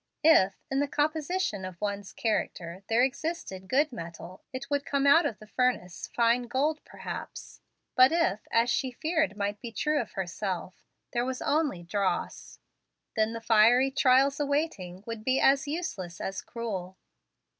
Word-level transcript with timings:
If, 0.25 0.55
in 0.71 0.79
the 0.79 0.87
composition 0.87 1.63
of 1.63 1.79
one's 1.79 2.11
character, 2.11 2.81
there 2.89 3.03
existed 3.03 3.69
good 3.69 3.91
metal, 3.93 4.41
it 4.51 4.67
would 4.67 4.83
come 4.83 5.05
out 5.05 5.27
of 5.27 5.37
the 5.37 5.45
furnace 5.45 6.07
fine 6.07 6.47
gold 6.47 6.83
perhaps; 6.83 7.61
but 7.95 8.11
if, 8.11 8.39
as 8.51 8.71
she 8.71 8.89
feared 8.93 9.37
might 9.37 9.61
be 9.61 9.71
true 9.71 10.01
of 10.01 10.13
herself, 10.13 10.73
there 11.11 11.23
was 11.23 11.39
only 11.39 11.83
dross, 11.83 12.57
then 13.15 13.33
the 13.33 13.41
fiery 13.41 13.91
trials 13.91 14.39
awaiting 14.39 15.03
would 15.05 15.23
be 15.23 15.39
as 15.39 15.67
useless 15.67 16.19
as 16.19 16.41
cruel. 16.41 16.97